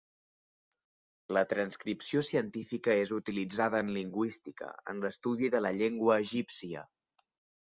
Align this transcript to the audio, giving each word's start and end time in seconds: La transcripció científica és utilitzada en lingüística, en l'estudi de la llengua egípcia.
La 1.37 1.43
transcripció 1.51 2.23
científica 2.29 2.95
és 3.03 3.13
utilitzada 3.19 3.83
en 3.85 3.93
lingüística, 3.99 4.71
en 4.95 5.05
l'estudi 5.05 5.53
de 5.59 5.63
la 5.69 5.75
llengua 5.83 6.19
egípcia. 6.27 6.87